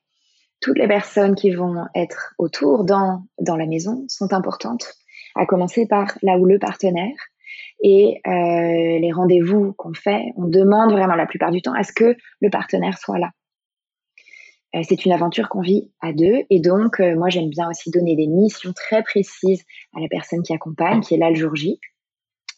[0.61, 4.93] toutes les personnes qui vont être autour dans, dans la maison sont importantes
[5.35, 7.15] à commencer par là où le partenaire.
[7.83, 8.31] Et euh,
[8.99, 12.49] les rendez-vous qu'on fait, on demande vraiment la plupart du temps à ce que le
[12.49, 13.31] partenaire soit là.
[14.75, 17.91] Euh, c'est une aventure qu'on vit à deux, et donc euh, moi j'aime bien aussi
[17.91, 21.55] donner des missions très précises à la personne qui accompagne, qui est là le jour
[21.55, 21.79] J.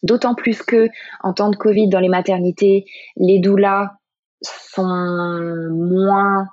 [0.04, 0.88] D'autant plus que
[1.22, 2.84] en temps de Covid dans les maternités,
[3.16, 3.94] les doulas
[4.42, 4.86] sont
[5.72, 6.46] moins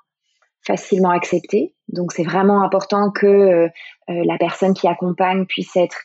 [0.64, 1.76] facilement acceptées.
[1.88, 3.70] Donc c'est vraiment important que euh,
[4.08, 5.98] la personne qui accompagne puisse être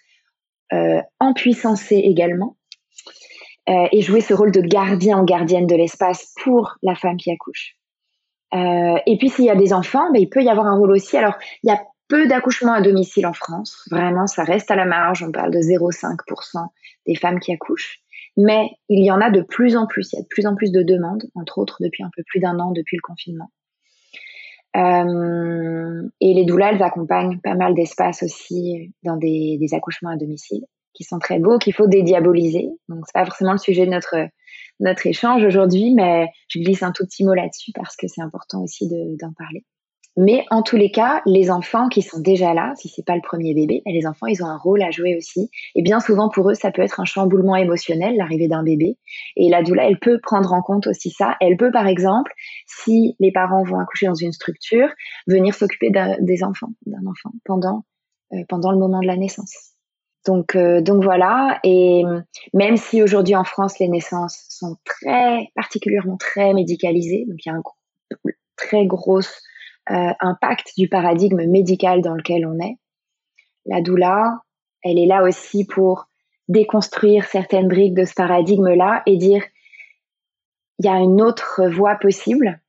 [0.73, 2.57] euh, empuissancer également
[3.69, 7.31] euh, et jouer ce rôle de gardien ou gardienne de l'espace pour la femme qui
[7.31, 7.77] accouche.
[8.55, 10.91] Euh, et puis s'il y a des enfants, ben, il peut y avoir un rôle
[10.91, 11.17] aussi.
[11.17, 14.87] Alors il y a peu d'accouchements à domicile en France, vraiment ça reste à la
[14.87, 16.67] marge, on parle de 0,5%
[17.07, 18.01] des femmes qui accouchent.
[18.37, 20.55] Mais il y en a de plus en plus, il y a de plus en
[20.55, 23.51] plus de demandes, entre autres depuis un peu plus d'un an depuis le confinement.
[24.77, 30.17] Euh, et les doulas, elles accompagnent pas mal d'espaces aussi dans des, des, accouchements à
[30.17, 32.69] domicile qui sont très beaux, qu'il faut dédiaboliser.
[32.89, 34.17] Donc c'est pas forcément le sujet de notre
[34.81, 38.63] notre échange aujourd'hui, mais je glisse un tout petit mot là-dessus parce que c'est important
[38.63, 39.65] aussi d'en parler.
[40.19, 43.21] Mais en tous les cas, les enfants qui sont déjà là, si c'est pas le
[43.21, 45.51] premier bébé, les enfants, ils ont un rôle à jouer aussi.
[45.75, 48.97] Et bien souvent pour eux, ça peut être un chamboulement émotionnel, l'arrivée d'un bébé.
[49.37, 51.37] Et la doula, elle peut prendre en compte aussi ça.
[51.41, 52.33] Elle peut, par exemple,
[52.67, 54.89] si les parents vont accoucher dans une structure,
[55.27, 57.85] venir s'occuper des enfants, d'un enfant pendant
[58.33, 59.55] euh, pendant le moment de la naissance.
[60.27, 61.61] Donc euh, donc voilà.
[61.63, 62.03] Et
[62.55, 67.53] même si aujourd'hui en France les naissances sont très particulièrement très médicalisées, donc il y
[67.53, 67.63] a un
[68.57, 69.43] très grosse
[69.91, 72.77] euh, impact du paradigme médical dans lequel on est.
[73.67, 74.43] La doula,
[74.83, 76.09] elle est là aussi pour
[76.49, 79.43] déconstruire certaines briques de ce paradigme-là et dire
[80.79, 82.61] il y a une autre voie possible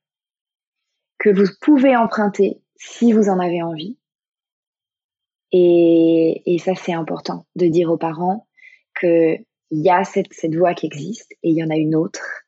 [1.18, 3.98] que vous pouvez emprunter si vous en avez envie.
[5.50, 8.46] Et, ça, c'est important de dire aux parents
[8.98, 12.44] qu'il y a cette, cette voie qui existe et il y en a une autre.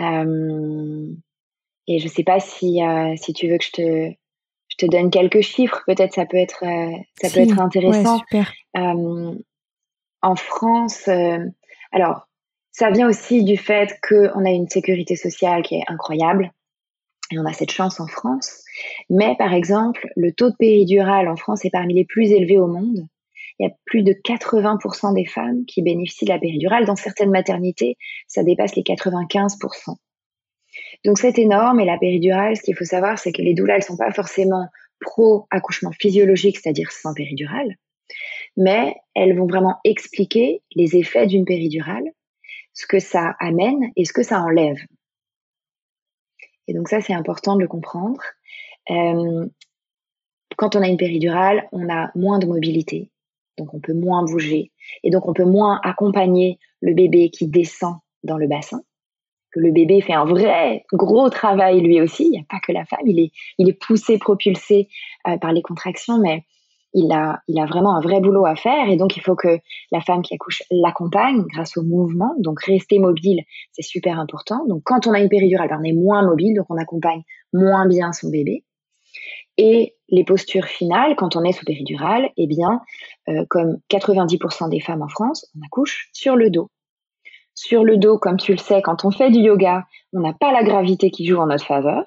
[0.00, 1.12] Euh,
[1.88, 4.10] et je sais pas si, euh, si tu veux que je te,
[4.68, 7.34] je te donne quelques chiffres, peut-être ça peut être, euh, ça si.
[7.34, 8.16] peut être intéressant.
[8.16, 8.52] Ouais, super.
[8.76, 9.34] Euh,
[10.22, 11.08] en France,
[11.90, 12.28] alors,
[12.70, 16.52] ça vient aussi du fait qu'on a une sécurité sociale qui est incroyable.
[17.32, 18.62] Et on a cette chance en France.
[19.10, 22.66] Mais par exemple, le taux de péridurale en France est parmi les plus élevés au
[22.66, 23.06] monde.
[23.58, 26.84] Il y a plus de 80% des femmes qui bénéficient de la péridurale.
[26.84, 27.96] Dans certaines maternités,
[28.28, 29.96] ça dépasse les 95%.
[31.04, 33.82] Donc c'est énorme et la péridurale, ce qu'il faut savoir, c'est que les doulas, elles
[33.82, 34.68] sont pas forcément
[35.00, 37.76] pro-accouchement physiologique, c'est-à-dire sans péridurale,
[38.56, 42.04] mais elles vont vraiment expliquer les effets d'une péridurale,
[42.72, 44.78] ce que ça amène et ce que ça enlève.
[46.68, 48.22] Et donc ça, c'est important de le comprendre.
[48.90, 49.46] Euh,
[50.56, 53.10] quand on a une péridurale, on a moins de mobilité,
[53.58, 54.70] donc on peut moins bouger,
[55.02, 58.82] et donc on peut moins accompagner le bébé qui descend dans le bassin
[59.52, 62.24] que le bébé fait un vrai gros travail lui aussi.
[62.24, 64.88] Il n'y a pas que la femme, il est, il est poussé, propulsé
[65.28, 66.44] euh, par les contractions, mais
[66.94, 68.88] il a, a vraiment un vrai boulot à faire.
[68.88, 69.58] Et donc, il faut que
[69.90, 72.34] la femme qui accouche l'accompagne grâce au mouvement.
[72.38, 74.64] Donc, rester mobile, c'est super important.
[74.66, 77.86] Donc, quand on a une péridurale, ben, on est moins mobile, donc on accompagne moins
[77.86, 78.64] bien son bébé.
[79.58, 82.80] Et les postures finales, quand on est sous péridurale, eh bien,
[83.28, 86.70] euh, comme 90% des femmes en France, on accouche sur le dos.
[87.54, 90.52] Sur le dos, comme tu le sais, quand on fait du yoga, on n'a pas
[90.52, 92.04] la gravité qui joue en notre faveur.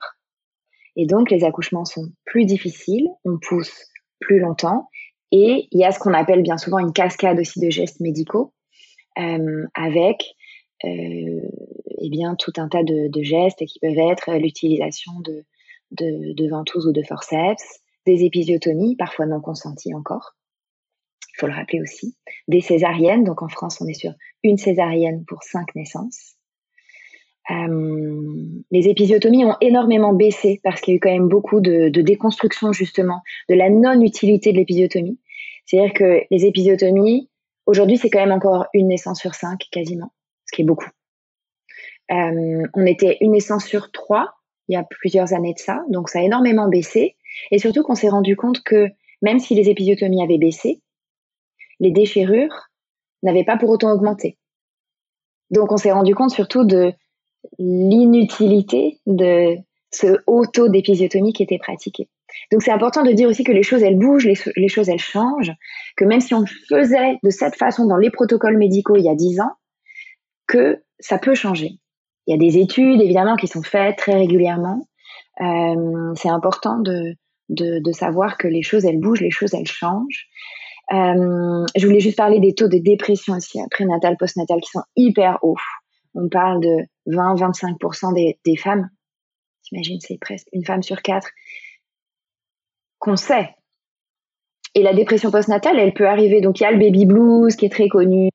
[0.95, 3.85] Et donc, les accouchements sont plus difficiles, on pousse
[4.19, 4.89] plus longtemps.
[5.31, 8.53] Et il y a ce qu'on appelle bien souvent une cascade aussi de gestes médicaux,
[9.19, 10.23] euh, avec
[10.83, 11.41] euh,
[11.99, 17.03] eh bien, tout un tas de, gestes qui peuvent être l'utilisation de ventouses ou de
[17.03, 20.34] forceps, des épisiotomies, parfois non consenties encore.
[21.35, 22.15] Il faut le rappeler aussi.
[22.47, 26.35] Des césariennes, donc en France, on est sur une césarienne pour cinq naissances.
[27.51, 31.89] Euh, les épisiotomies ont énormément baissé parce qu'il y a eu quand même beaucoup de,
[31.89, 35.19] déconstruction justement de la non-utilité de l'épisiotomie.
[35.65, 37.29] C'est-à-dire que les épisiotomies,
[37.65, 40.13] aujourd'hui, c'est quand même encore une naissance sur cinq quasiment,
[40.45, 40.89] ce qui est beaucoup.
[42.11, 44.35] Euh, on était une naissance sur trois
[44.67, 47.15] il y a plusieurs années de ça, donc ça a énormément baissé.
[47.51, 48.87] Et surtout qu'on s'est rendu compte que
[49.21, 50.81] même si les épisiotomies avaient baissé,
[51.79, 52.69] les déchirures
[53.23, 54.37] n'avaient pas pour autant augmenté.
[55.51, 56.93] Donc on s'est rendu compte surtout de
[57.59, 59.55] l'inutilité de
[59.91, 62.09] ce haut taux d'épisiotomie qui était pratiqué.
[62.51, 65.53] Donc c'est important de dire aussi que les choses elles bougent, les, choses elles changent,
[65.95, 69.15] que même si on faisait de cette façon dans les protocoles médicaux il y a
[69.15, 69.53] dix ans,
[70.47, 71.79] que ça peut changer.
[72.27, 74.87] Il y a des études évidemment qui sont faites très régulièrement.
[75.41, 77.15] Euh, c'est important de,
[77.49, 80.27] de, savoir que les choses elles bougent, les choses elles changent.
[80.93, 85.39] Euh, je voulais juste parler des taux de dépression aussi prénatal, postnatal qui sont hyper
[85.41, 85.57] hauts.
[86.13, 88.89] On parle de 20-25% des, femmes.
[89.63, 91.29] J'imagine c'est presque une femme sur quatre
[92.99, 93.49] qu'on sait.
[94.75, 96.41] Et la dépression postnatale, elle peut arriver.
[96.41, 98.29] Donc il y a le baby blues qui est très connu.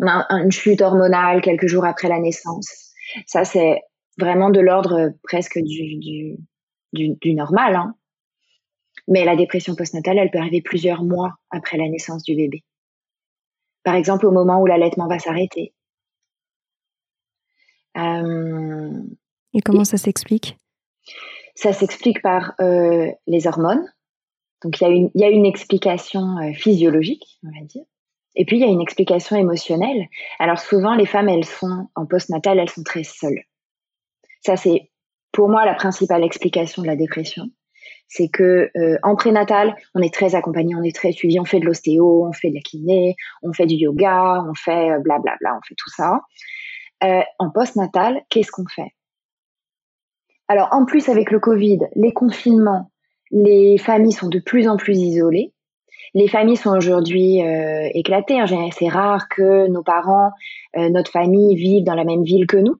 [0.00, 2.92] On a une chute hormonale quelques jours après la naissance.
[3.26, 3.80] Ça, c'est
[4.18, 6.36] vraiment de l'ordre presque du
[7.34, 7.76] normal.
[7.76, 7.94] Hein.
[9.08, 12.64] Mais la dépression postnatale, elle peut arriver plusieurs mois après la naissance du bébé.
[13.82, 15.74] Par exemple, au moment où l'allaitement va s'arrêter.
[17.96, 19.02] Euh,
[19.52, 20.56] et comment et ça s'explique?
[21.54, 23.86] Ça s'explique par euh, les hormones.
[24.62, 27.84] Donc il y, a une, il y a une explication euh, physiologique, on va dire.
[28.36, 30.08] Et puis il y a une explication émotionnelle.
[30.38, 33.42] Alors souvent, les femmes, elles sont en postnatal, elles sont très seules.
[34.40, 34.90] Ça, c'est
[35.30, 37.44] pour moi la principale explication de la dépression
[38.08, 41.60] c'est que euh, en prénatal, on est très accompagné, on est très suivi, on fait
[41.60, 45.56] de l'ostéo, on fait de la kiné, on fait du yoga, on fait blablabla, euh,
[45.56, 46.20] on fait tout ça.
[47.02, 48.94] Euh, en postnatal, qu'est-ce qu'on fait?
[50.48, 52.90] Alors en plus avec le Covid, les confinements,
[53.30, 55.52] les familles sont de plus en plus isolées.
[56.12, 58.38] Les familles sont aujourd'hui euh, éclatées.
[58.78, 60.30] C'est rare que nos parents,
[60.76, 62.76] notre famille vivent dans la même ville que nous.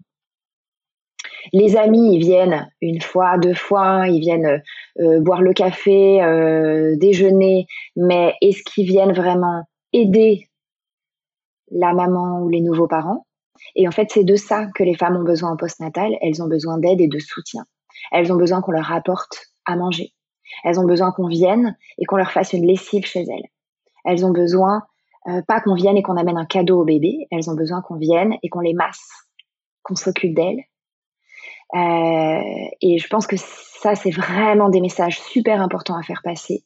[1.53, 4.63] Les amis, ils viennent une fois, deux fois, ils viennent
[5.01, 10.49] euh, boire le café, euh, déjeuner, mais est-ce qu'ils viennent vraiment aider
[11.71, 13.27] la maman ou les nouveaux parents?
[13.77, 16.13] Et en fait, c'est de ça que les femmes ont besoin en postnatal.
[16.21, 17.65] Elles ont besoin d'aide et de soutien.
[18.13, 20.13] Elles ont besoin qu'on leur apporte à manger.
[20.65, 23.49] Elles ont besoin qu'on vienne et qu'on leur fasse une lessive chez elles.
[24.05, 24.83] Elles ont besoin,
[25.29, 27.97] euh, pas qu'on vienne et qu'on amène un cadeau au bébé, elles ont besoin qu'on
[27.97, 29.09] vienne et qu'on les masse,
[29.83, 30.74] qu'on s'occupe d'elles euh,
[31.75, 33.37] et je pense que
[33.85, 36.65] ça, c'est vraiment des messages super importants à faire passer.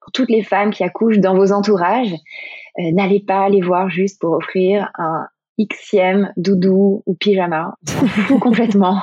[0.00, 2.14] Pour toutes les femmes qui accouchent dans vos entourages,
[2.78, 5.26] euh, n'allez pas les voir juste pour offrir un
[5.58, 7.74] xème doudou ou pyjama.
[8.30, 9.00] On complètement.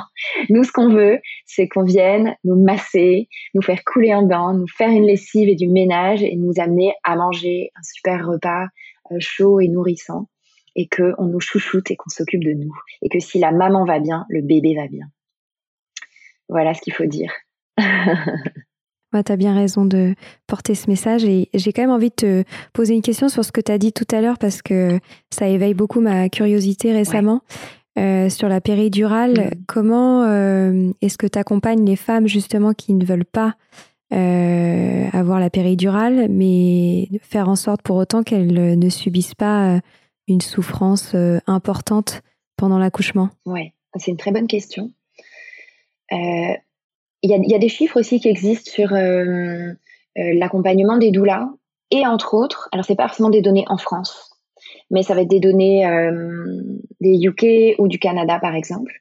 [0.50, 4.68] Nous, ce qu'on veut, c'est qu'on vienne nous masser, nous faire couler un bain, nous
[4.68, 8.68] faire une lessive et du ménage et nous amener à manger un super repas
[9.12, 10.28] euh, chaud et nourrissant
[10.76, 12.74] et qu'on nous chouchoute et qu'on s'occupe de nous.
[13.02, 15.06] Et que si la maman va bien, le bébé va bien.
[16.50, 17.32] Voilà ce qu'il faut dire.
[17.78, 20.16] ouais, tu as bien raison de
[20.48, 22.44] porter ce message et j'ai quand même envie de te
[22.74, 25.00] poser une question sur ce que tu as dit tout à l'heure parce que
[25.32, 27.42] ça éveille beaucoup ma curiosité récemment.
[27.98, 29.50] Euh, sur la péridurale, mm.
[29.68, 33.56] comment euh, est-ce que tu accompagnes les femmes justement qui ne veulent pas
[34.14, 39.80] euh, avoir la péridurale, mais faire en sorte pour autant qu'elles ne subissent pas
[40.28, 41.16] une souffrance
[41.48, 42.22] importante
[42.58, 43.30] pendant l'accouchement?
[43.46, 44.92] Ouais, c'est une très bonne question.
[46.14, 46.54] Euh,
[47.22, 49.74] il y, a, des chiffres aussi qui existent sur euh, euh,
[50.16, 51.50] l'accompagnement des doulas
[51.90, 54.38] et entre autres, alors c'est pas forcément des données en France,
[54.92, 55.88] mais ça va être des données
[57.02, 58.94] des UK ou du Canada par exemple.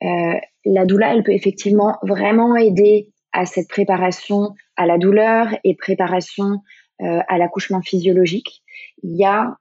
[0.00, 6.60] la doula, elle peut effectivement vraiment aider à cette préparation à la douleur et préparation
[7.00, 8.62] à l'accouchement physiologique.
[9.02, 9.56] Il y a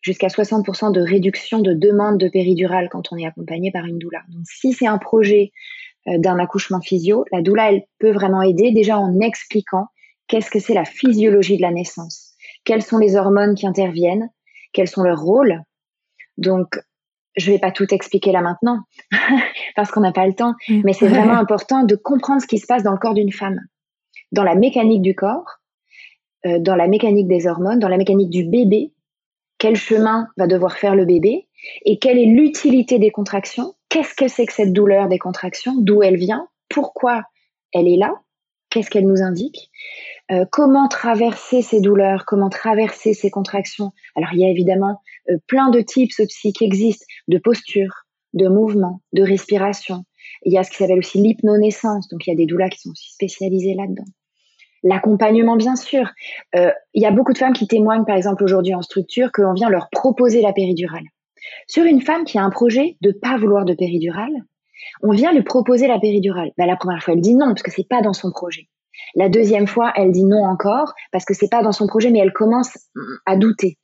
[0.00, 4.20] jusqu'à 60% de réduction de demande de péridurale quand on est accompagné par une doula.
[4.28, 5.52] Donc si c'est un projet
[6.08, 9.86] euh, d'un accouchement physio, la doula, elle peut vraiment aider déjà en expliquant
[10.26, 12.34] qu'est-ce que c'est la physiologie de la naissance,
[12.64, 14.30] quelles sont les hormones qui interviennent,
[14.72, 15.60] quels sont leurs rôles?
[16.38, 16.78] Donc,
[17.36, 18.80] je vais pas tout expliquer là maintenant
[19.76, 20.82] parce qu'on n'a pas le temps, mm.
[20.84, 23.60] mais c'est vraiment important de comprendre ce qui se passe dans le corps d'une femme,
[24.32, 25.58] dans la mécanique du corps,
[26.46, 28.92] euh, dans la mécanique des hormones, dans la mécanique du bébé,
[29.60, 31.46] quel chemin va devoir faire le bébé
[31.84, 36.02] et quelle est l'utilité des contractions, qu'est-ce que c'est que cette douleur des contractions, d'où
[36.02, 37.22] elle vient, pourquoi
[37.72, 38.14] elle est là,
[38.70, 39.70] qu'est-ce qu'elle nous indique,
[40.32, 43.92] euh, comment traverser ces douleurs, comment traverser ces contractions.
[44.16, 48.48] Alors il y a évidemment euh, plein de tips aussi qui existent, de posture, de
[48.48, 50.04] mouvement, de respiration.
[50.44, 52.78] Il y a ce qui s'appelle aussi l'hypnonaissance, donc il y a des doulas qui
[52.78, 54.04] sont aussi spécialisées là-dedans.
[54.82, 56.10] L'accompagnement, bien sûr.
[56.56, 59.52] Euh, il y a beaucoup de femmes qui témoignent, par exemple, aujourd'hui en structure, qu'on
[59.52, 61.04] vient leur proposer la péridurale.
[61.66, 64.32] Sur une femme qui a un projet de pas vouloir de péridurale,
[65.02, 66.50] on vient lui proposer la péridurale.
[66.56, 68.68] Ben, la première fois, elle dit non, parce que c'est pas dans son projet.
[69.14, 72.18] La deuxième fois, elle dit non encore, parce que c'est pas dans son projet, mais
[72.18, 72.78] elle commence
[73.26, 73.78] à douter.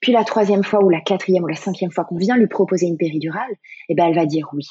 [0.00, 2.86] Puis la troisième fois, ou la quatrième, ou la cinquième fois qu'on vient lui proposer
[2.86, 3.54] une péridurale,
[3.88, 4.66] eh ben, elle va dire oui.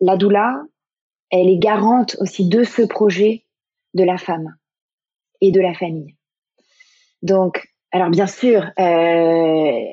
[0.00, 0.60] La doula,
[1.30, 3.44] elle est garante aussi de ce projet
[3.94, 4.54] de la femme
[5.40, 6.14] et de la famille.
[7.22, 9.84] Donc, alors bien sûr, euh,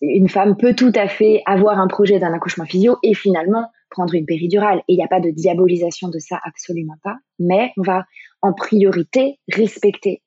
[0.00, 4.14] une femme peut tout à fait avoir un projet d'un accouchement physio et finalement prendre
[4.14, 4.78] une péridurale.
[4.88, 7.16] Et il n'y a pas de diabolisation de ça, absolument pas.
[7.38, 8.04] Mais on va
[8.42, 10.22] en priorité respecter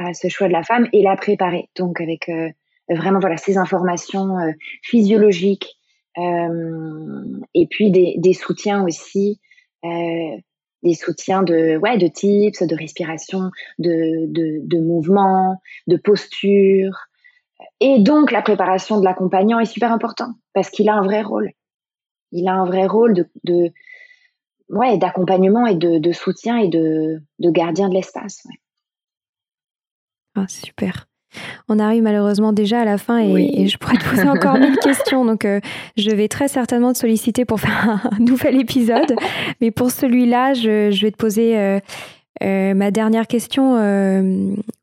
[0.00, 1.68] euh, ce choix de la femme et la préparer.
[1.76, 2.48] Donc avec euh,
[2.88, 4.36] vraiment voilà ces informations
[4.82, 5.78] physiologiques,
[6.16, 9.40] et puis des, soutiens aussi,
[9.84, 10.36] euh,
[10.82, 17.08] des soutiens de ouais de tips, de respiration, de, de, de mouvement, de posture.
[17.80, 21.50] Et donc la préparation de l'accompagnant est super important parce qu'il a un vrai rôle.
[22.32, 23.72] Il a un vrai rôle de,
[24.68, 28.46] ouais d'accompagnement et de, de, soutien et de, de gardien de l'espace.
[30.34, 31.06] Ah, super.
[31.68, 35.24] On arrive malheureusement déjà à la fin et, je pourrais te poser encore mille questions.
[35.24, 35.60] Donc, euh,
[35.96, 39.14] je vais très certainement te solliciter pour faire un, nouvel épisode.
[39.60, 41.80] Mais pour celui-là, je, vais te poser euh,
[42.42, 43.74] euh, ma dernière question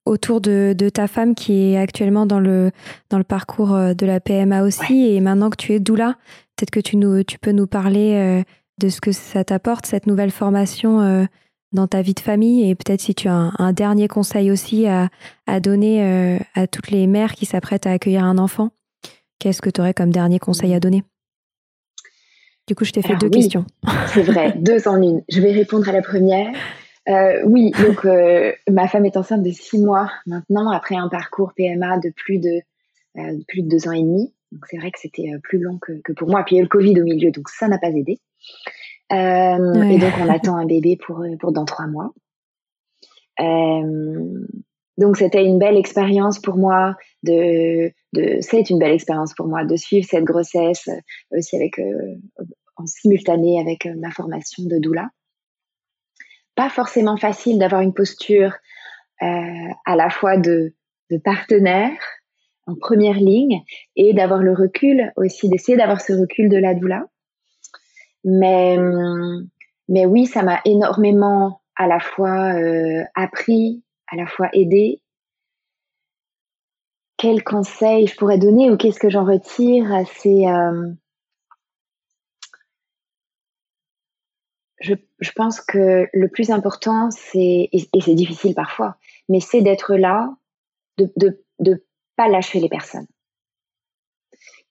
[0.05, 2.71] autour de, ta femme qui est actuellement dans le,
[3.09, 5.13] dans le parcours de la PMA aussi.
[5.13, 6.15] Et maintenant que tu es doula,
[6.55, 8.43] peut-être que tu, nous, tu peux nous parler
[8.79, 11.27] de ce que ça t'apporte, cette nouvelle formation
[11.71, 15.09] dans ta vie de famille et peut-être si tu as un, dernier conseil aussi à,
[15.59, 18.71] donner euh, à toutes les mères qui s'apprêtent à accueillir un enfant,
[19.39, 21.03] qu'est-ce que tu aurais comme dernier conseil à donner?
[22.67, 23.65] Du coup, je t'ai fait deux questions.
[24.07, 25.23] C'est vrai, deux en une.
[25.27, 26.53] Je vais répondre à la première.
[27.07, 31.53] Euh, oui, donc euh, ma femme est enceinte de six mois maintenant, après un parcours
[31.55, 32.61] PMA de plus de,
[33.47, 34.33] plus de deux ans et demi.
[34.51, 36.43] Donc c'est vrai que c'était plus long que, que, pour moi.
[36.43, 38.19] Puis il y a eu le Covid au milieu, donc ça n'a pas aidé.
[39.11, 42.13] Euh, et donc, on attend un bébé pour, euh, pour dans trois mois.
[43.39, 44.45] Euh,
[44.97, 49.63] donc, c'était une belle expérience pour moi de, de c'est une belle expérience pour moi
[49.63, 50.89] de suivre cette grossesse
[51.31, 51.79] aussi avec
[52.75, 55.09] en simultané avec ma formation de doula.
[56.55, 58.57] Pas forcément facile d'avoir une posture
[59.21, 60.73] à la fois de,
[61.09, 61.97] de partenaire
[62.67, 63.63] en première ligne
[63.95, 67.05] et d'avoir le recul aussi, d'essayer d'avoir ce recul de la doula.
[68.23, 68.77] Mais,
[69.87, 75.01] mais oui, ça m'a énormément à la fois euh, appris, à la fois aidé.
[77.17, 80.03] Quels conseils je pourrais donner ou qu'est-ce que j'en retire?
[80.15, 80.91] C'est euh,
[84.79, 84.95] je,
[85.35, 88.97] pense que le plus important, c'est et, c'est difficile parfois,
[89.27, 90.33] mais c'est d'être là,
[90.97, 91.11] de,
[91.59, 93.07] de pas lâcher les personnes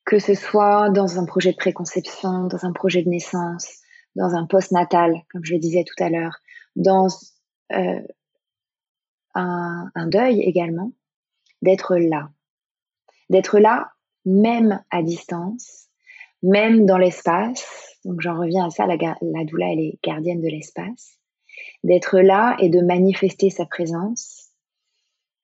[0.08, 3.82] que ce soit dans un projet de préconception, dans un projet de naissance,
[4.16, 6.38] dans un post-natal, comme je le disais tout à l'heure,
[6.76, 7.08] dans
[7.72, 8.00] euh,
[9.34, 10.92] un, deuil également,
[11.60, 12.30] d'être là.
[13.28, 13.90] D'être là,
[14.24, 15.88] même à distance,
[16.42, 17.98] même dans l'espace.
[18.06, 21.18] Donc j'en reviens à ça, la, la doula, elle est gardienne de l'espace.
[21.84, 24.52] D'être là et de manifester sa présence.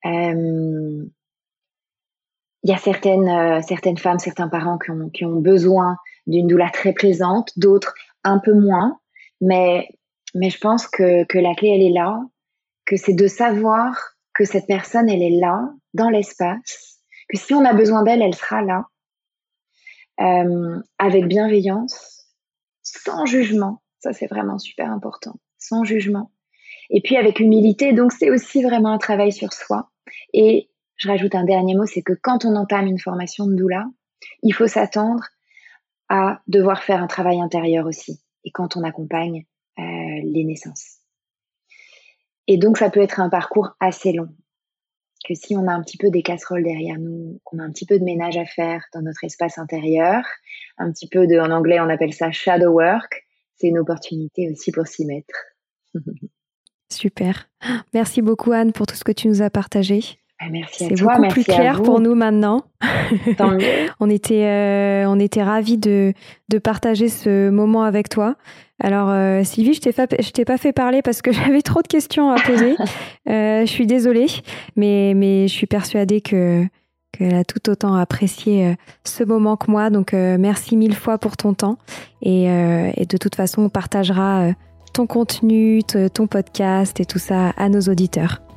[0.07, 1.05] Euh,
[2.65, 5.97] il y a certaines, euh, certaines femmes, certains parents qui ont, qui ont besoin
[6.27, 7.95] d'une doula très présente, d'autres
[8.25, 8.99] un peu moins.
[9.41, 9.89] Mais,
[10.35, 12.21] mais je pense que, que la clé, elle est là,
[12.87, 16.99] que c'est de savoir que cette personne, elle est là, dans l'espace,
[17.29, 18.87] que si on a besoin d'elle, elle sera là.
[20.21, 22.27] euh, avec bienveillance,
[22.83, 23.83] sans jugement.
[24.01, 25.35] Ça, c'est vraiment super important.
[25.59, 26.31] Sans jugement.
[26.91, 27.93] Et puis avec humilité.
[27.93, 29.91] Donc, c'est aussi vraiment un travail sur soi.
[30.33, 30.69] Et
[31.05, 33.85] je rajoute un dernier mot, c'est que quand on entame une formation de doula,
[34.43, 35.23] il faut s'attendre
[36.09, 38.23] à devoir faire un travail intérieur aussi.
[38.45, 39.45] Et quand on accompagne
[39.79, 41.01] euh, les naissances.
[42.47, 44.29] Et donc, ça peut être un parcours assez long.
[45.27, 47.87] Que si on a un petit peu des casseroles derrière nous, qu'on a un petit
[47.87, 50.25] peu de ménage à faire dans notre espace intérieur,
[50.79, 53.27] un petit peu de, en anglais, on appelle ça shadow work,
[53.57, 55.35] c'est une opportunité aussi pour s'y mettre.
[56.91, 57.51] Super.
[57.93, 60.19] Merci beaucoup, Anne, pour tout ce que tu nous as partagé.
[60.41, 62.63] Ah, merci à C'est toi, beaucoup merci plus clair pour nous maintenant.
[63.39, 63.57] Tant.
[64.01, 66.13] On était, euh, on était ravis de,
[66.49, 68.35] de partager ce moment avec toi.
[68.83, 71.81] Alors, euh, Sylvie, je t'ai fa- je t'ai pas fait parler parce que j'avais trop
[71.83, 72.75] de questions à poser.
[73.29, 74.27] Euh, je suis désolée,
[74.77, 76.65] mais, mais je suis persuadée que
[77.13, 78.75] qu'elle a tout autant apprécié
[79.05, 79.89] ce moment que moi.
[79.89, 81.79] Donc, merci mille fois pour ton temps.
[82.23, 84.49] Et, et de toute façon, on partagera
[84.93, 85.83] ton contenu,
[86.13, 88.43] ton podcast et tout ça à nos auditeurs.